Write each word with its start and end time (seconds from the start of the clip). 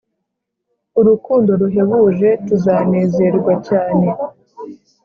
Urukundo 0.99 1.51
ruhebuje, 1.61 2.29
tuzanezerwa 2.45 3.53
cyane. 3.67 4.07